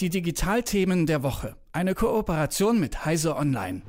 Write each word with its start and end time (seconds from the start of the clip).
Die 0.00 0.10
Digitalthemen 0.10 1.06
der 1.06 1.22
Woche. 1.22 1.56
Eine 1.72 1.94
Kooperation 1.94 2.78
mit 2.80 3.04
Heise 3.04 3.36
Online. 3.36 3.82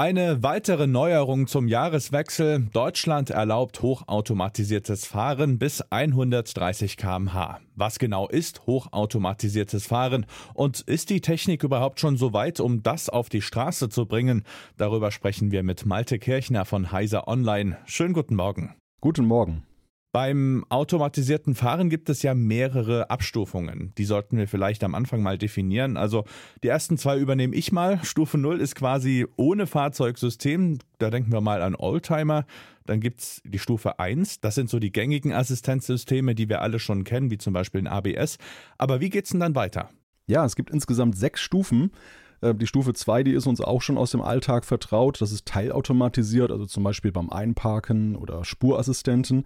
Eine 0.00 0.42
weitere 0.42 0.86
Neuerung 0.86 1.46
zum 1.46 1.68
Jahreswechsel. 1.68 2.68
Deutschland 2.72 3.28
erlaubt 3.28 3.82
hochautomatisiertes 3.82 5.04
Fahren 5.04 5.58
bis 5.58 5.82
130 5.82 6.96
kmh. 6.96 7.60
Was 7.74 7.98
genau 7.98 8.26
ist 8.26 8.66
hochautomatisiertes 8.66 9.86
Fahren 9.86 10.24
und 10.54 10.80
ist 10.80 11.10
die 11.10 11.20
Technik 11.20 11.64
überhaupt 11.64 12.00
schon 12.00 12.16
so 12.16 12.32
weit, 12.32 12.60
um 12.60 12.82
das 12.82 13.10
auf 13.10 13.28
die 13.28 13.42
Straße 13.42 13.90
zu 13.90 14.06
bringen? 14.06 14.44
Darüber 14.78 15.10
sprechen 15.10 15.50
wir 15.52 15.62
mit 15.62 15.84
Malte 15.84 16.18
Kirchner 16.18 16.64
von 16.64 16.92
Heiser 16.92 17.28
Online. 17.28 17.76
Schönen 17.84 18.14
guten 18.14 18.36
Morgen. 18.36 18.74
Guten 19.02 19.26
Morgen. 19.26 19.66
Beim 20.12 20.64
automatisierten 20.70 21.54
Fahren 21.54 21.88
gibt 21.88 22.08
es 22.10 22.22
ja 22.22 22.34
mehrere 22.34 23.10
Abstufungen. 23.10 23.92
Die 23.96 24.04
sollten 24.04 24.36
wir 24.38 24.48
vielleicht 24.48 24.82
am 24.82 24.96
Anfang 24.96 25.22
mal 25.22 25.38
definieren. 25.38 25.96
Also 25.96 26.24
die 26.64 26.68
ersten 26.68 26.98
zwei 26.98 27.16
übernehme 27.16 27.54
ich 27.54 27.70
mal. 27.70 28.02
Stufe 28.02 28.36
0 28.36 28.60
ist 28.60 28.74
quasi 28.74 29.24
ohne 29.36 29.68
Fahrzeugsystem. 29.68 30.78
Da 30.98 31.10
denken 31.10 31.30
wir 31.30 31.40
mal 31.40 31.62
an 31.62 31.76
Oldtimer. 31.76 32.44
Dann 32.86 32.98
gibt 32.98 33.20
es 33.20 33.40
die 33.44 33.60
Stufe 33.60 34.00
1. 34.00 34.40
Das 34.40 34.56
sind 34.56 34.68
so 34.68 34.80
die 34.80 34.90
gängigen 34.90 35.32
Assistenzsysteme, 35.32 36.34
die 36.34 36.48
wir 36.48 36.60
alle 36.60 36.80
schon 36.80 37.04
kennen, 37.04 37.30
wie 37.30 37.38
zum 37.38 37.52
Beispiel 37.52 37.80
ein 37.80 37.86
ABS. 37.86 38.38
Aber 38.78 39.00
wie 39.00 39.10
geht's 39.10 39.30
denn 39.30 39.38
dann 39.38 39.54
weiter? 39.54 39.90
Ja, 40.26 40.44
es 40.44 40.56
gibt 40.56 40.70
insgesamt 40.70 41.16
sechs 41.16 41.40
Stufen. 41.40 41.92
Äh, 42.40 42.56
die 42.56 42.66
Stufe 42.66 42.94
2, 42.94 43.22
die 43.22 43.32
ist 43.32 43.46
uns 43.46 43.60
auch 43.60 43.80
schon 43.80 43.96
aus 43.96 44.10
dem 44.10 44.22
Alltag 44.22 44.64
vertraut. 44.64 45.20
Das 45.20 45.30
ist 45.30 45.46
teilautomatisiert, 45.46 46.50
also 46.50 46.66
zum 46.66 46.82
Beispiel 46.82 47.12
beim 47.12 47.30
Einparken 47.30 48.16
oder 48.16 48.44
Spurassistenten. 48.44 49.44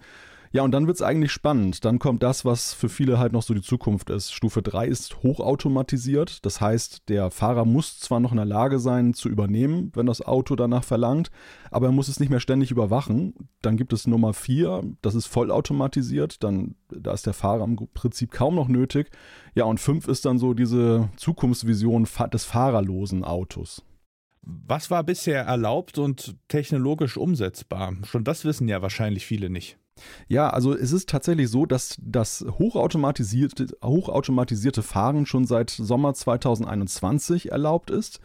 Ja, 0.55 0.63
und 0.63 0.71
dann 0.71 0.87
wird 0.87 0.95
es 0.95 1.03
eigentlich 1.03 1.33
spannend. 1.33 1.85
Dann 1.85 1.99
kommt 1.99 2.23
das, 2.23 2.45
was 2.45 2.75
für 2.75 2.89
viele 2.89 3.19
halt 3.19 3.33
noch 3.33 3.43
so 3.43 3.55
die 3.55 3.61
Zukunft 3.61 4.09
ist. 4.09 4.33
Stufe 4.33 4.63
3 4.63 4.87
ist 4.87 5.21
hochautomatisiert. 5.25 6.47
Das 6.47 6.61
heißt, 6.61 7.09
der 7.09 7.33
Fahrer 7.33 7.65
muss 7.65 7.99
zwar 7.99 8.21
noch 8.21 8.31
in 8.31 8.37
der 8.37 8.47
Lage 8.47 8.79
sein 8.79 9.15
zu 9.15 9.29
übernehmen, 9.29 9.91
wenn 9.97 10.07
das 10.07 10.23
Auto 10.23 10.55
danach 10.55 10.85
verlangt, 10.85 11.33
aber 11.73 11.87
er 11.87 11.93
muss 11.93 12.07
es 12.07 12.21
nicht 12.21 12.31
mehr 12.31 12.39
ständig 12.39 12.71
überwachen. 12.71 13.35
Dann 13.63 13.77
gibt 13.77 13.93
es 13.93 14.07
Nummer 14.07 14.33
4, 14.33 14.83
das 15.03 15.17
ist 15.17 15.27
vollautomatisiert. 15.27 16.45
Dann, 16.45 16.77
da 16.89 17.13
ist 17.13 17.27
der 17.27 17.35
Fahrer 17.35 17.65
im 17.65 17.77
Prinzip 17.93 18.31
kaum 18.31 18.55
noch 18.55 18.69
nötig. 18.69 19.11
Ja, 19.57 19.65
und 19.65 19.81
5 19.81 20.07
ist 20.07 20.25
dann 20.25 20.39
so 20.39 20.55
diese 20.55 21.11
Zukunftsvision 21.17 22.07
des 22.33 22.45
fahrerlosen 22.45 23.25
Autos. 23.25 23.83
Was 24.43 24.89
war 24.89 25.03
bisher 25.03 25.43
erlaubt 25.43 25.99
und 25.99 26.37
technologisch 26.47 27.17
umsetzbar? 27.17 27.95
Schon 28.05 28.23
das 28.23 28.45
wissen 28.45 28.69
ja 28.69 28.83
wahrscheinlich 28.83 29.27
viele 29.27 29.51
nicht. 29.51 29.79
Ja, 30.29 30.51
also 30.51 30.75
es 30.75 30.93
ist 30.93 31.09
tatsächlich 31.09 31.49
so, 31.49 31.67
dass 31.67 31.97
das 32.01 32.45
hochautomatisierte, 32.59 33.69
hochautomatisierte 33.83 34.83
Fahren 34.83 35.27
schon 35.27 35.47
seit 35.47 35.71
Sommer 35.71 36.15
2021 36.15 37.53
erlaubt 37.53 37.91
ist, 37.91 38.21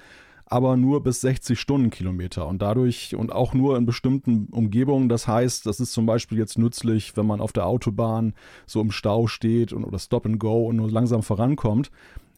aber 0.45 0.77
nur 0.77 1.03
bis 1.03 1.21
60 1.21 1.59
Stundenkilometer 1.59 2.47
und 2.47 2.61
dadurch 2.61 3.15
und 3.15 3.31
auch 3.31 3.53
nur 3.53 3.77
in 3.77 3.85
bestimmten 3.85 4.47
Umgebungen. 4.51 5.09
Das 5.09 5.27
heißt, 5.27 5.65
das 5.65 5.79
ist 5.79 5.93
zum 5.93 6.07
Beispiel 6.07 6.39
jetzt 6.39 6.57
nützlich, 6.57 7.15
wenn 7.15 7.27
man 7.27 7.39
auf 7.39 7.53
der 7.53 7.67
Autobahn 7.67 8.33
so 8.65 8.81
im 8.81 8.91
Stau 8.91 9.27
steht 9.27 9.71
und, 9.73 9.83
oder 9.83 9.99
Stop 9.99 10.25
and 10.25 10.39
Go 10.39 10.67
und 10.67 10.77
nur 10.77 10.89
langsam 10.89 11.21
vorankommt. 11.21 11.91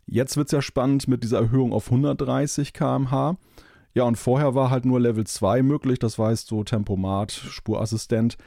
Jetzt 0.08 0.36
wird 0.36 0.48
es 0.48 0.52
ja 0.52 0.62
spannend 0.62 1.08
mit 1.08 1.24
dieser 1.24 1.40
Erhöhung 1.40 1.72
auf 1.72 1.86
130 1.86 2.74
km/h. 2.74 3.38
Ja, 3.94 4.04
und 4.04 4.18
vorher 4.18 4.56
war 4.56 4.70
halt 4.70 4.86
nur 4.86 5.00
Level 5.00 5.26
2 5.26 5.64
möglich, 5.64 6.00
das 6.00 6.18
heißt 6.18 6.48
so 6.48 6.64
Tempomat, 6.64 7.32
Spurassistent. 7.32 8.38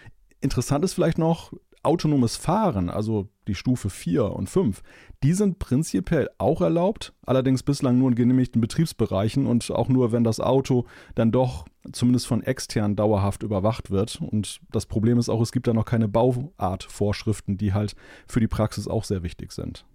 Interessant 0.45 0.85
ist 0.85 0.93
vielleicht 0.93 1.17
noch, 1.17 1.55
autonomes 1.83 2.37
Fahren, 2.37 2.91
also 2.91 3.29
die 3.49 3.55
Stufe 3.55 3.89
4 3.89 4.25
und 4.27 4.51
5, 4.51 4.83
die 5.23 5.33
sind 5.33 5.59
prinzipiell 5.59 6.29
auch 6.37 6.61
erlaubt, 6.61 7.15
allerdings 7.25 7.63
bislang 7.63 7.99
nur 7.99 8.11
in 8.11 8.15
genehmigten 8.15 8.61
Betriebsbereichen 8.61 9.47
und 9.47 9.71
auch 9.71 9.89
nur, 9.89 10.13
wenn 10.13 10.23
das 10.23 10.41
Auto 10.41 10.85
dann 11.15 11.33
doch 11.33 11.67
zumindest 11.93 12.27
von 12.27 12.43
extern 12.43 12.95
dauerhaft 12.95 13.43
überwacht 13.43 13.91
wird. 13.91 14.21
Und 14.21 14.61
das 14.71 14.85
Problem 14.85 15.19
ist 15.19 15.31
auch, 15.31 15.41
es 15.41 15.51
gibt 15.51 15.67
da 15.67 15.73
noch 15.73 15.87
keine 15.87 16.09
Bauartvorschriften, 16.09 17.57
die 17.57 17.73
halt 17.73 17.95
für 18.29 18.41
die 18.41 18.49
Praxis 18.49 18.87
auch 18.87 19.05
sehr 19.05 19.23
wichtig 19.23 19.53
sind. 19.53 19.87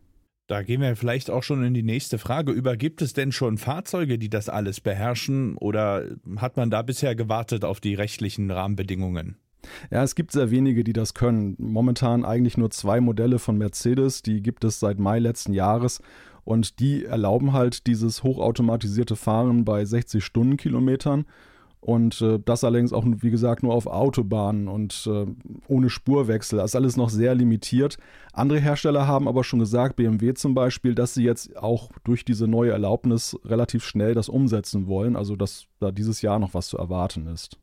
Da 0.47 0.63
gehen 0.63 0.81
wir 0.81 0.95
vielleicht 0.95 1.29
auch 1.29 1.43
schon 1.43 1.63
in 1.63 1.75
die 1.75 1.83
nächste 1.83 2.17
Frage 2.17 2.51
über. 2.51 2.75
Gibt 2.75 3.03
es 3.03 3.13
denn 3.13 3.31
schon 3.31 3.59
Fahrzeuge, 3.59 4.17
die 4.17 4.31
das 4.31 4.49
alles 4.49 4.81
beherrschen 4.81 5.57
oder 5.57 6.05
hat 6.37 6.57
man 6.57 6.71
da 6.71 6.81
bisher 6.81 7.15
gewartet 7.15 7.63
auf 7.63 7.79
die 7.79 7.93
rechtlichen 7.93 8.49
Rahmenbedingungen? 8.49 9.37
Ja, 9.91 10.03
es 10.03 10.15
gibt 10.15 10.31
sehr 10.31 10.51
wenige, 10.51 10.83
die 10.83 10.93
das 10.93 11.13
können. 11.13 11.55
Momentan 11.57 12.25
eigentlich 12.25 12.57
nur 12.57 12.71
zwei 12.71 13.01
Modelle 13.01 13.39
von 13.39 13.57
Mercedes, 13.57 14.21
die 14.21 14.41
gibt 14.41 14.63
es 14.63 14.79
seit 14.79 14.99
Mai 14.99 15.19
letzten 15.19 15.53
Jahres 15.53 16.01
und 16.43 16.79
die 16.79 17.05
erlauben 17.05 17.53
halt 17.53 17.85
dieses 17.87 18.23
hochautomatisierte 18.23 19.15
Fahren 19.15 19.65
bei 19.65 19.85
60 19.85 20.23
Stundenkilometern. 20.23 21.25
Und 21.81 22.21
äh, 22.21 22.39
das 22.43 22.63
allerdings 22.63 22.91
auch, 22.91 23.05
wie 23.05 23.29
gesagt, 23.29 23.63
nur 23.63 23.73
auf 23.73 23.87
Autobahnen 23.87 24.67
und 24.67 25.07
äh, 25.09 25.25
ohne 25.67 25.89
Spurwechsel. 25.89 26.57
Das 26.57 26.71
ist 26.71 26.75
alles 26.75 26.97
noch 26.97 27.09
sehr 27.09 27.35
limitiert. 27.35 27.97
Andere 28.33 28.59
Hersteller 28.59 29.07
haben 29.07 29.27
aber 29.27 29.43
schon 29.45 29.59
gesagt, 29.59 29.95
BMW 29.95 30.33
zum 30.33 30.53
Beispiel, 30.53 30.93
dass 30.93 31.13
sie 31.13 31.23
jetzt 31.23 31.55
auch 31.55 31.89
durch 32.03 32.25
diese 32.25 32.47
neue 32.47 32.71
Erlaubnis 32.71 33.37
relativ 33.45 33.85
schnell 33.85 34.13
das 34.13 34.27
umsetzen 34.27 34.87
wollen. 34.87 35.15
Also, 35.15 35.37
dass 35.37 35.67
da 35.79 35.91
dieses 35.91 36.21
Jahr 36.21 36.39
noch 36.39 36.53
was 36.53 36.67
zu 36.67 36.77
erwarten 36.77 37.27
ist. 37.27 37.57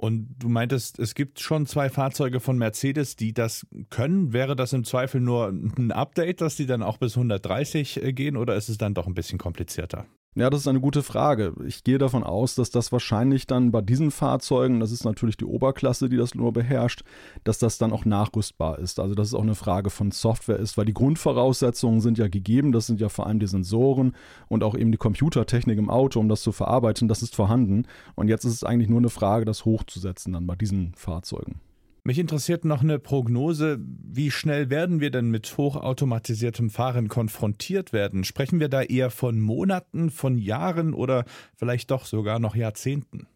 Und 0.00 0.34
du 0.38 0.48
meintest, 0.48 0.98
es 0.98 1.14
gibt 1.14 1.40
schon 1.40 1.66
zwei 1.66 1.90
Fahrzeuge 1.90 2.40
von 2.40 2.56
Mercedes, 2.56 3.16
die 3.16 3.34
das 3.34 3.66
können. 3.90 4.32
Wäre 4.32 4.56
das 4.56 4.72
im 4.72 4.84
Zweifel 4.84 5.20
nur 5.20 5.48
ein 5.48 5.92
Update, 5.92 6.40
dass 6.40 6.56
die 6.56 6.64
dann 6.64 6.82
auch 6.82 6.96
bis 6.96 7.18
130 7.18 8.02
äh, 8.02 8.14
gehen 8.14 8.38
oder 8.38 8.56
ist 8.56 8.70
es 8.70 8.78
dann 8.78 8.94
doch 8.94 9.06
ein 9.06 9.12
bisschen 9.12 9.38
komplizierter? 9.38 10.06
Ja, 10.36 10.48
das 10.48 10.60
ist 10.60 10.68
eine 10.68 10.80
gute 10.80 11.02
Frage. 11.02 11.54
Ich 11.66 11.82
gehe 11.82 11.98
davon 11.98 12.22
aus, 12.22 12.54
dass 12.54 12.70
das 12.70 12.92
wahrscheinlich 12.92 13.48
dann 13.48 13.72
bei 13.72 13.80
diesen 13.80 14.12
Fahrzeugen, 14.12 14.78
das 14.78 14.92
ist 14.92 15.04
natürlich 15.04 15.36
die 15.36 15.44
Oberklasse, 15.44 16.08
die 16.08 16.16
das 16.16 16.36
nur 16.36 16.52
beherrscht, 16.52 17.02
dass 17.42 17.58
das 17.58 17.78
dann 17.78 17.92
auch 17.92 18.04
nachrüstbar 18.04 18.78
ist. 18.78 19.00
Also 19.00 19.16
dass 19.16 19.26
es 19.26 19.34
auch 19.34 19.42
eine 19.42 19.56
Frage 19.56 19.90
von 19.90 20.12
Software 20.12 20.60
ist, 20.60 20.78
weil 20.78 20.84
die 20.84 20.94
Grundvoraussetzungen 20.94 22.00
sind 22.00 22.16
ja 22.16 22.28
gegeben. 22.28 22.70
Das 22.70 22.86
sind 22.86 23.00
ja 23.00 23.08
vor 23.08 23.26
allem 23.26 23.40
die 23.40 23.48
Sensoren 23.48 24.14
und 24.46 24.62
auch 24.62 24.76
eben 24.76 24.92
die 24.92 24.98
Computertechnik 24.98 25.78
im 25.78 25.90
Auto, 25.90 26.20
um 26.20 26.28
das 26.28 26.42
zu 26.42 26.52
verarbeiten. 26.52 27.08
Das 27.08 27.22
ist 27.22 27.34
vorhanden. 27.34 27.86
Und 28.14 28.28
jetzt 28.28 28.44
ist 28.44 28.54
es 28.54 28.62
eigentlich 28.62 28.88
nur 28.88 29.00
eine 29.00 29.10
Frage, 29.10 29.44
das 29.44 29.64
hochzusetzen 29.64 30.32
dann 30.32 30.46
bei 30.46 30.54
diesen 30.54 30.94
Fahrzeugen. 30.94 31.60
Mich 32.02 32.18
interessiert 32.18 32.64
noch 32.64 32.82
eine 32.82 32.98
Prognose. 32.98 33.78
Wie 33.80 34.30
schnell 34.30 34.70
werden 34.70 35.00
wir 35.00 35.10
denn 35.10 35.30
mit 35.30 35.56
hochautomatisiertem 35.56 36.70
Fahren 36.70 37.08
konfrontiert 37.08 37.92
werden? 37.92 38.24
Sprechen 38.24 38.58
wir 38.58 38.68
da 38.68 38.82
eher 38.82 39.10
von 39.10 39.38
Monaten, 39.38 40.10
von 40.10 40.38
Jahren 40.38 40.94
oder 40.94 41.24
vielleicht 41.54 41.90
doch 41.90 42.06
sogar 42.06 42.38
noch 42.38 42.56
Jahrzehnten? 42.56 43.26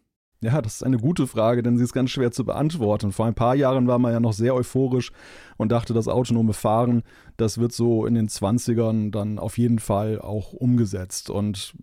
Ja, 0.41 0.61
das 0.61 0.75
ist 0.75 0.83
eine 0.83 0.97
gute 0.97 1.27
Frage, 1.27 1.63
denn 1.63 1.77
sie 1.77 1.83
ist 1.83 1.93
ganz 1.93 2.11
schwer 2.11 2.31
zu 2.31 2.43
beantworten. 2.43 3.11
Vor 3.11 3.25
ein 3.25 3.33
paar 3.35 3.55
Jahren 3.55 3.87
war 3.87 3.99
man 3.99 4.11
ja 4.11 4.19
noch 4.19 4.33
sehr 4.33 4.53
euphorisch 4.53 5.11
und 5.57 5.71
dachte, 5.71 5.93
das 5.93 6.07
autonome 6.07 6.53
Fahren, 6.53 7.03
das 7.37 7.57
wird 7.57 7.71
so 7.71 8.05
in 8.05 8.15
den 8.15 8.27
20ern 8.27 9.11
dann 9.11 9.39
auf 9.39 9.57
jeden 9.57 9.79
Fall 9.79 10.19
auch 10.19 10.53
umgesetzt. 10.53 11.29
Und 11.29 11.73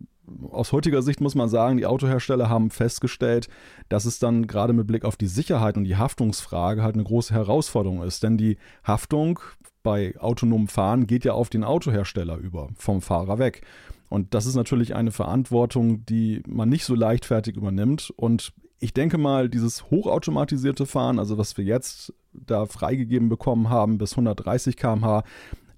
aus 0.50 0.72
heutiger 0.72 1.03
Sicht 1.03 1.21
muss 1.21 1.34
man 1.34 1.49
sagen, 1.49 1.77
die 1.77 1.87
Autohersteller 1.87 2.49
haben 2.49 2.71
festgestellt, 2.71 3.49
dass 3.88 4.05
es 4.05 4.19
dann 4.19 4.47
gerade 4.47 4.72
mit 4.72 4.87
Blick 4.87 5.05
auf 5.05 5.16
die 5.16 5.27
Sicherheit 5.27 5.77
und 5.77 5.84
die 5.84 5.97
Haftungsfrage 5.97 6.83
halt 6.83 6.94
eine 6.94 7.05
große 7.05 7.34
Herausforderung 7.34 8.03
ist. 8.03 8.22
Denn 8.22 8.38
die 8.38 8.56
Haftung 8.84 9.41
bei 9.82 10.15
autonomem 10.19 10.69
Fahren 10.69 11.06
geht 11.06 11.25
ja 11.25 11.32
auf 11.32 11.50
den 11.50 11.65
Autohersteller 11.65 12.37
über, 12.37 12.69
vom 12.77 13.03
Fahrer 13.03 13.38
weg. 13.38 13.62
Und 14.09 14.34
das 14.34 14.47
ist 14.47 14.55
natürlich 14.55 14.94
eine 14.94 15.11
Verantwortung, 15.11 16.05
die 16.06 16.43
man 16.47 16.69
nicht 16.69 16.84
so 16.84 16.94
leichtfertig 16.94 17.56
übernimmt. 17.56 18.12
Und 18.15 18.53
ich 18.78 18.93
denke 18.93 19.16
mal, 19.16 19.49
dieses 19.49 19.91
hochautomatisierte 19.91 20.87
Fahren, 20.87 21.19
also 21.19 21.38
was 21.38 21.56
wir 21.56 21.65
jetzt 21.65 22.12
da 22.32 22.66
freigegeben 22.66 23.28
bekommen 23.28 23.71
haben, 23.71 23.99
bis 23.99 24.12
130 24.12 24.77
km/h, 24.77 25.25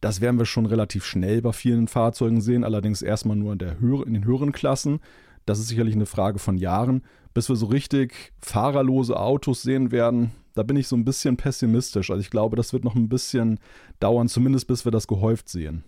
das 0.04 0.20
werden 0.20 0.38
wir 0.38 0.44
schon 0.44 0.66
relativ 0.66 1.06
schnell 1.06 1.40
bei 1.40 1.52
vielen 1.52 1.88
Fahrzeugen 1.88 2.42
sehen, 2.42 2.62
allerdings 2.62 3.00
erstmal 3.00 3.38
nur 3.38 3.54
in, 3.54 3.58
der 3.58 3.80
Höhe, 3.80 4.04
in 4.04 4.12
den 4.12 4.26
höheren 4.26 4.52
Klassen. 4.52 5.00
Das 5.46 5.58
ist 5.58 5.68
sicherlich 5.68 5.94
eine 5.94 6.04
Frage 6.04 6.38
von 6.38 6.58
Jahren. 6.58 7.00
Bis 7.32 7.48
wir 7.48 7.56
so 7.56 7.64
richtig 7.64 8.34
fahrerlose 8.38 9.18
Autos 9.18 9.62
sehen 9.62 9.92
werden, 9.92 10.32
da 10.52 10.62
bin 10.62 10.76
ich 10.76 10.88
so 10.88 10.96
ein 10.96 11.06
bisschen 11.06 11.38
pessimistisch. 11.38 12.10
Also 12.10 12.20
ich 12.20 12.28
glaube, 12.28 12.54
das 12.54 12.74
wird 12.74 12.84
noch 12.84 12.94
ein 12.94 13.08
bisschen 13.08 13.58
dauern, 13.98 14.28
zumindest 14.28 14.66
bis 14.66 14.84
wir 14.84 14.92
das 14.92 15.06
gehäuft 15.06 15.48
sehen. 15.48 15.84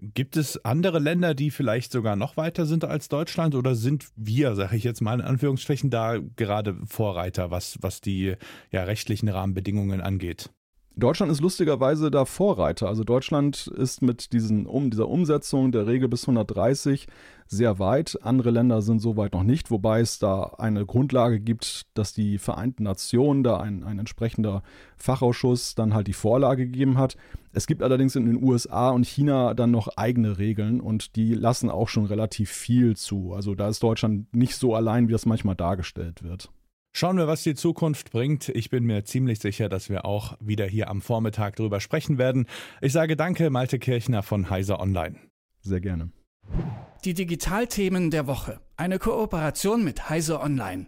Gibt 0.00 0.36
es 0.36 0.64
andere 0.64 1.00
Länder, 1.00 1.34
die 1.34 1.50
vielleicht 1.50 1.90
sogar 1.90 2.14
noch 2.14 2.36
weiter 2.36 2.66
sind 2.66 2.84
als 2.84 3.08
Deutschland 3.08 3.56
oder 3.56 3.74
sind 3.74 4.06
wir, 4.14 4.54
sage 4.54 4.76
ich 4.76 4.84
jetzt 4.84 5.00
mal 5.00 5.18
in 5.18 5.26
Anführungsstrichen, 5.26 5.90
da 5.90 6.18
gerade 6.36 6.76
Vorreiter, 6.86 7.50
was, 7.50 7.78
was 7.80 8.00
die 8.00 8.36
ja, 8.70 8.84
rechtlichen 8.84 9.28
Rahmenbedingungen 9.28 10.00
angeht? 10.00 10.50
Deutschland 10.98 11.30
ist 11.30 11.42
lustigerweise 11.42 12.10
da 12.10 12.24
Vorreiter. 12.24 12.88
Also 12.88 13.04
Deutschland 13.04 13.66
ist 13.66 14.00
mit 14.00 14.32
diesen, 14.32 14.64
um, 14.64 14.88
dieser 14.88 15.08
Umsetzung 15.08 15.70
der 15.70 15.86
Regel 15.86 16.08
bis 16.08 16.22
130 16.22 17.06
sehr 17.46 17.78
weit. 17.78 18.18
Andere 18.22 18.50
Länder 18.50 18.80
sind 18.80 19.00
so 19.00 19.14
weit 19.18 19.34
noch 19.34 19.42
nicht, 19.42 19.70
wobei 19.70 20.00
es 20.00 20.18
da 20.18 20.54
eine 20.56 20.86
Grundlage 20.86 21.38
gibt, 21.38 21.82
dass 21.92 22.14
die 22.14 22.38
Vereinten 22.38 22.84
Nationen 22.84 23.44
da 23.44 23.58
ein, 23.58 23.84
ein 23.84 23.98
entsprechender 23.98 24.62
Fachausschuss 24.96 25.74
dann 25.74 25.92
halt 25.92 26.06
die 26.06 26.14
Vorlage 26.14 26.64
gegeben 26.64 26.96
hat. 26.96 27.18
Es 27.52 27.66
gibt 27.66 27.82
allerdings 27.82 28.16
in 28.16 28.24
den 28.24 28.42
USA 28.42 28.88
und 28.88 29.04
China 29.04 29.52
dann 29.52 29.70
noch 29.70 29.88
eigene 29.98 30.38
Regeln 30.38 30.80
und 30.80 31.14
die 31.16 31.34
lassen 31.34 31.68
auch 31.68 31.90
schon 31.90 32.06
relativ 32.06 32.50
viel 32.50 32.96
zu. 32.96 33.34
Also 33.34 33.54
da 33.54 33.68
ist 33.68 33.82
Deutschland 33.82 34.34
nicht 34.34 34.56
so 34.56 34.74
allein, 34.74 35.08
wie 35.08 35.12
das 35.12 35.26
manchmal 35.26 35.56
dargestellt 35.56 36.22
wird. 36.22 36.50
Schauen 36.98 37.18
wir, 37.18 37.26
was 37.26 37.42
die 37.42 37.54
Zukunft 37.54 38.10
bringt. 38.10 38.48
Ich 38.48 38.70
bin 38.70 38.84
mir 38.84 39.04
ziemlich 39.04 39.38
sicher, 39.38 39.68
dass 39.68 39.90
wir 39.90 40.06
auch 40.06 40.38
wieder 40.40 40.64
hier 40.64 40.88
am 40.88 41.02
Vormittag 41.02 41.54
drüber 41.54 41.78
sprechen 41.78 42.16
werden. 42.16 42.46
Ich 42.80 42.94
sage 42.94 43.16
danke, 43.16 43.50
Malte 43.50 43.78
Kirchner 43.78 44.22
von 44.22 44.48
Heiser 44.48 44.80
Online. 44.80 45.16
Sehr 45.60 45.82
gerne. 45.82 46.10
Die 47.04 47.12
Digitalthemen 47.12 48.10
der 48.10 48.26
Woche. 48.26 48.60
Eine 48.78 48.98
Kooperation 48.98 49.84
mit 49.84 50.08
Heiser 50.08 50.42
Online. 50.42 50.86